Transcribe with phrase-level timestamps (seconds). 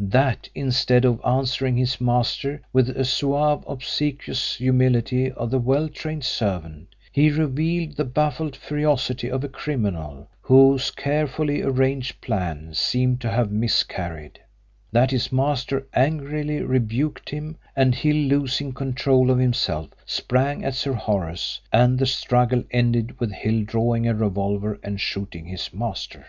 [0.00, 6.24] That, instead of answering his master with the suave obsequious humility of the well trained
[6.24, 13.30] servant, he revealed the baffled ferocity of a criminal whose carefully arranged plan seemed to
[13.30, 14.40] have miscarried;
[14.90, 20.94] that his master angrily rebuked him, and Hill, losing control of himself, sprang at Sir
[20.94, 26.26] Horace, and the struggle ended with Hill drawing a revolver and shooting his master?